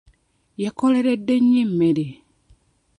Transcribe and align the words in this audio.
Yakoleredde 0.63 1.35
nnyo 1.39 1.61
emmere. 1.65 2.07